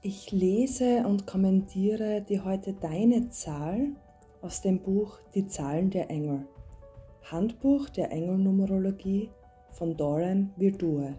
Ich 0.00 0.30
lese 0.30 1.04
und 1.08 1.26
kommentiere 1.26 2.22
dir 2.22 2.44
heute 2.44 2.72
deine 2.72 3.30
Zahl 3.30 3.96
aus 4.42 4.62
dem 4.62 4.78
Buch 4.78 5.18
Die 5.34 5.48
Zahlen 5.48 5.90
der 5.90 6.08
Engel. 6.08 6.46
Handbuch 7.24 7.88
der 7.88 8.12
Engelnumerologie 8.12 9.28
von 9.72 9.96
Doran 9.96 10.52
Virtue. 10.56 11.16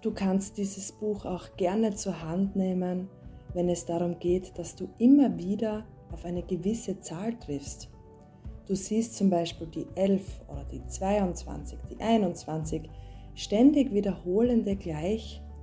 Du 0.00 0.12
kannst 0.12 0.58
dieses 0.58 0.92
Buch 0.92 1.24
auch 1.24 1.56
gerne 1.56 1.92
zur 1.96 2.22
Hand 2.22 2.54
nehmen, 2.54 3.08
wenn 3.52 3.68
es 3.68 3.84
darum 3.84 4.16
geht, 4.20 4.56
dass 4.56 4.76
du 4.76 4.88
immer 4.98 5.36
wieder 5.36 5.84
auf 6.12 6.24
eine 6.24 6.44
gewisse 6.44 7.00
Zahl 7.00 7.36
triffst. 7.40 7.90
Du 8.66 8.76
siehst 8.76 9.16
zum 9.16 9.28
Beispiel 9.28 9.66
die 9.66 9.88
11 9.96 10.40
oder 10.46 10.64
die 10.70 10.86
22, 10.86 11.80
die 11.90 12.00
21, 12.00 12.88
ständig 13.34 13.92
wiederholende 13.92 14.76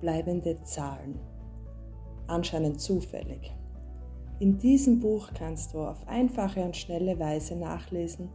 gleichbleibende 0.00 0.62
Zahlen. 0.62 1.18
Anscheinend 2.26 2.80
zufällig. 2.80 3.52
In 4.38 4.58
diesem 4.58 5.00
Buch 5.00 5.30
kannst 5.34 5.72
du 5.72 5.80
auf 5.80 6.06
einfache 6.06 6.62
und 6.62 6.76
schnelle 6.76 7.18
Weise 7.18 7.56
nachlesen, 7.56 8.28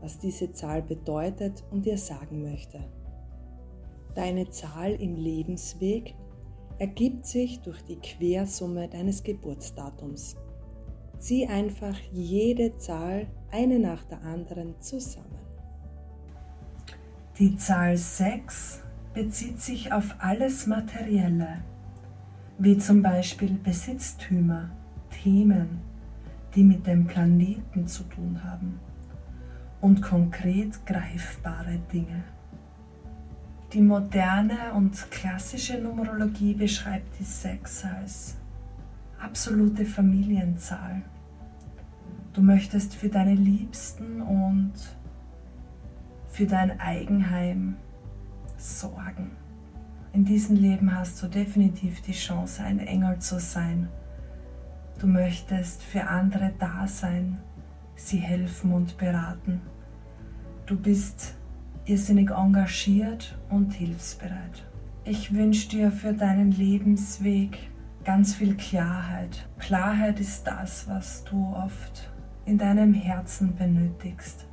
was 0.00 0.18
diese 0.18 0.52
Zahl 0.52 0.82
bedeutet 0.82 1.64
und 1.70 1.84
dir 1.84 1.98
sagen 1.98 2.42
möchte. 2.42 2.78
Deine 4.14 4.48
Zahl 4.50 4.92
im 4.92 5.16
Lebensweg 5.16 6.14
ergibt 6.78 7.26
sich 7.26 7.60
durch 7.60 7.82
die 7.82 7.96
Quersumme 7.96 8.88
deines 8.88 9.22
Geburtsdatums. 9.22 10.36
Zieh 11.18 11.46
einfach 11.46 11.96
jede 12.12 12.76
Zahl 12.76 13.26
eine 13.50 13.80
nach 13.80 14.04
der 14.04 14.22
anderen 14.22 14.80
zusammen. 14.80 15.38
Die 17.38 17.56
Zahl 17.56 17.96
6 17.96 18.84
bezieht 19.18 19.60
sich 19.60 19.92
auf 19.92 20.14
alles 20.20 20.68
Materielle, 20.68 21.56
wie 22.56 22.78
zum 22.78 23.02
Beispiel 23.02 23.50
Besitztümer, 23.50 24.70
Themen, 25.10 25.80
die 26.54 26.62
mit 26.62 26.86
dem 26.86 27.04
Planeten 27.04 27.88
zu 27.88 28.04
tun 28.04 28.40
haben 28.44 28.78
und 29.80 30.02
konkret 30.02 30.86
greifbare 30.86 31.80
Dinge. 31.92 32.22
Die 33.72 33.80
moderne 33.80 34.72
und 34.76 35.10
klassische 35.10 35.80
Numerologie 35.80 36.54
beschreibt 36.54 37.18
die 37.18 37.24
6 37.24 37.86
als 37.86 38.36
absolute 39.20 39.84
Familienzahl. 39.84 41.02
Du 42.34 42.40
möchtest 42.40 42.94
für 42.94 43.08
deine 43.08 43.34
Liebsten 43.34 44.22
und 44.22 44.74
für 46.28 46.46
dein 46.46 46.78
Eigenheim 46.78 47.74
sorgen. 48.58 49.30
In 50.12 50.24
diesem 50.24 50.56
Leben 50.56 50.94
hast 50.96 51.22
du 51.22 51.28
definitiv 51.28 52.00
die 52.02 52.12
Chance, 52.12 52.62
ein 52.62 52.80
Engel 52.80 53.18
zu 53.18 53.38
sein. 53.38 53.88
Du 54.98 55.06
möchtest 55.06 55.82
für 55.82 56.08
andere 56.08 56.52
da 56.58 56.86
sein, 56.86 57.38
sie 57.94 58.18
helfen 58.18 58.72
und 58.72 58.98
beraten. 58.98 59.60
Du 60.66 60.76
bist 60.76 61.36
irrsinnig 61.84 62.30
engagiert 62.30 63.38
und 63.48 63.72
hilfsbereit. 63.72 64.64
Ich 65.04 65.32
wünsche 65.32 65.68
dir 65.68 65.90
für 65.90 66.12
deinen 66.12 66.52
Lebensweg 66.52 67.58
ganz 68.04 68.34
viel 68.34 68.56
Klarheit. 68.56 69.48
Klarheit 69.58 70.20
ist 70.20 70.46
das, 70.46 70.88
was 70.88 71.24
du 71.24 71.54
oft 71.54 72.10
in 72.44 72.58
deinem 72.58 72.92
Herzen 72.92 73.54
benötigst, 73.54 74.46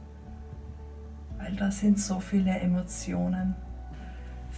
weil 1.37 1.55
da 1.55 1.71
sind 1.71 1.99
so 1.99 2.19
viele 2.19 2.51
Emotionen. 2.51 3.55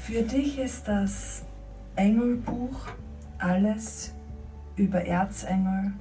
Für 0.06 0.22
dich 0.22 0.58
ist 0.58 0.88
das 0.88 1.44
Engelbuch 1.98 2.88
alles 3.40 4.14
über 4.78 5.06
Erzengel 5.06 5.92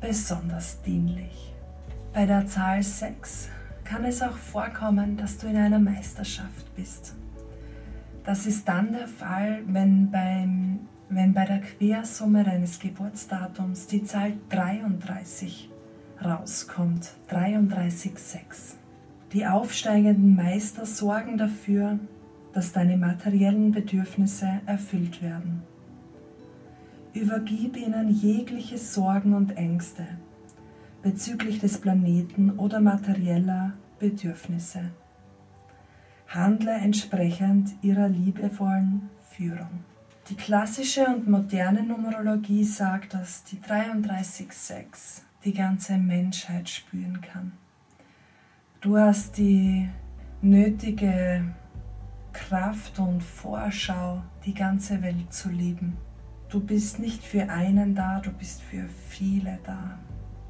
besonders 0.00 0.80
dienlich. 0.82 1.52
Bei 2.12 2.26
der 2.26 2.46
Zahl 2.46 2.82
6 2.82 3.48
kann 3.84 4.04
es 4.04 4.22
auch 4.22 4.36
vorkommen, 4.36 5.16
dass 5.16 5.38
du 5.38 5.48
in 5.48 5.56
einer 5.56 5.80
Meisterschaft 5.80 6.74
bist. 6.76 7.16
Das 8.24 8.46
ist 8.46 8.68
dann 8.68 8.92
der 8.92 9.08
Fall, 9.08 9.62
wenn, 9.66 10.10
beim, 10.10 10.80
wenn 11.08 11.32
bei 11.32 11.46
der 11.46 11.60
Quersumme 11.60 12.44
deines 12.44 12.78
Geburtsdatums 12.78 13.88
die 13.88 14.04
Zahl 14.04 14.34
33 14.50 15.70
rauskommt. 16.24 17.10
33,6. 17.30 18.74
Die 19.32 19.46
aufsteigenden 19.46 20.36
Meister 20.36 20.86
sorgen 20.86 21.36
dafür, 21.36 21.98
dass 22.52 22.72
deine 22.72 22.96
materiellen 22.96 23.72
Bedürfnisse 23.72 24.48
erfüllt 24.66 25.22
werden. 25.22 25.62
Übergib 27.12 27.76
ihnen 27.76 28.08
jegliche 28.08 28.78
Sorgen 28.78 29.34
und 29.34 29.56
Ängste 29.56 30.06
bezüglich 31.02 31.58
des 31.58 31.78
Planeten 31.80 32.58
oder 32.58 32.80
materieller 32.80 33.72
Bedürfnisse. 33.98 34.90
Handle 36.28 36.72
entsprechend 36.72 37.70
ihrer 37.82 38.08
liebevollen 38.08 39.08
Führung. 39.30 39.84
Die 40.28 40.36
klassische 40.36 41.06
und 41.06 41.28
moderne 41.28 41.82
Numerologie 41.82 42.62
sagt, 42.64 43.14
dass 43.14 43.42
die 43.44 43.56
33.6 43.56 45.22
die 45.44 45.52
ganze 45.52 45.98
Menschheit 45.98 46.68
spüren 46.68 47.20
kann. 47.20 47.52
Du 48.80 48.96
hast 48.96 49.38
die 49.38 49.88
nötige 50.42 51.44
Kraft 52.48 52.98
und 52.98 53.22
Vorschau, 53.22 54.22
die 54.44 54.54
ganze 54.54 55.02
Welt 55.02 55.32
zu 55.32 55.50
lieben. 55.50 55.96
Du 56.48 56.58
bist 56.58 56.98
nicht 56.98 57.22
für 57.22 57.48
einen 57.48 57.94
da, 57.94 58.20
du 58.20 58.30
bist 58.32 58.62
für 58.62 58.88
viele 59.08 59.58
da. 59.64 59.98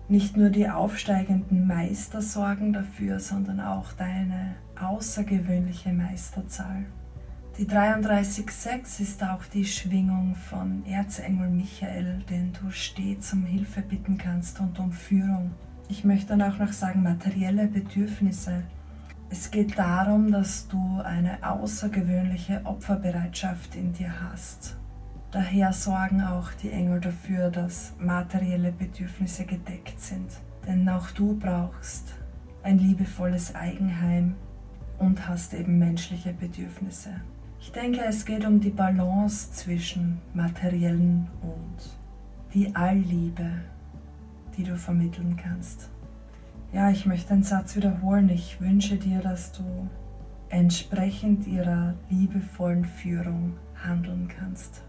Nicht 0.09 0.37
nur 0.37 0.51
die 0.51 0.69
aufsteigenden 0.69 1.67
Meister 1.67 2.23
sorgen 2.23 2.73
dafür, 2.73 3.21
sondern 3.21 3.61
auch 3.61 3.93
deine 3.93 4.55
außergewöhnliche 4.81 5.93
Meisterzahl. 5.93 6.87
Die 7.59 7.67
33.6 7.67 9.01
ist 9.01 9.23
auch 9.23 9.45
die 9.45 9.67
Schwingung 9.67 10.37
von 10.37 10.87
Erzengel 10.87 11.51
Michael, 11.51 12.23
den 12.31 12.53
du 12.53 12.71
stets 12.71 13.33
um 13.35 13.45
Hilfe 13.45 13.83
bitten 13.83 14.17
kannst 14.17 14.61
und 14.61 14.79
um 14.79 14.93
Führung. 14.93 15.51
Ich 15.89 16.05
möchte 16.05 16.37
dann 16.37 16.43
auch 16.43 16.59
noch 16.59 16.73
sagen, 16.73 17.03
materielle 17.03 17.67
Bedürfnisse. 17.67 18.63
Es 19.31 19.51
geht 19.51 19.79
darum, 19.79 20.33
dass 20.33 20.69
du 20.69 21.01
eine 21.05 21.39
außergewöhnliche 21.43 22.61
Opferbereitschaft 22.65 23.77
in 23.77 23.93
dir 23.93 24.13
hast 24.21 24.77
Daher 25.31 25.73
sorgen 25.73 26.23
auch 26.23 26.53
die 26.55 26.73
Engel 26.73 27.01
dafür, 27.01 27.51
dass 27.51 27.93
materielle 28.01 28.73
Bedürfnisse 28.73 29.45
gedeckt 29.45 30.01
sind. 30.01 30.29
Denn 30.67 30.89
auch 30.89 31.13
du 31.13 31.39
brauchst 31.39 32.15
ein 32.65 32.79
liebevolles 32.79 33.55
Eigenheim 33.55 34.35
und 34.99 35.29
hast 35.29 35.55
eben 35.55 35.79
menschliche 35.79 36.33
Bedürfnisse. 36.33 37.11
Ich 37.61 37.71
denke, 37.71 38.01
es 38.05 38.25
geht 38.25 38.45
um 38.45 38.59
die 38.59 38.71
Balance 38.71 39.53
zwischen 39.53 40.21
materiellen 40.35 41.29
und 41.43 41.99
die 42.53 42.75
Allliebe, 42.75 43.53
die 44.57 44.65
du 44.65 44.77
vermitteln 44.77 45.37
kannst. 45.37 45.91
Ja, 46.73 46.89
ich 46.89 47.05
möchte 47.05 47.35
den 47.35 47.43
Satz 47.43 47.75
wiederholen. 47.75 48.29
Ich 48.29 48.61
wünsche 48.61 48.97
dir, 48.97 49.19
dass 49.19 49.51
du 49.53 49.89
entsprechend 50.51 51.49
ihrer 51.49 51.95
liebevollen 52.09 52.85
Führung 52.85 53.57
handeln 53.75 54.29
kannst. 54.29 54.83